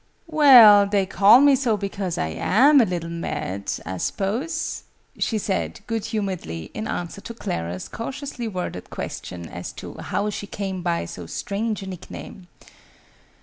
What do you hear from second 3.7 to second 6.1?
I suppose," she said, good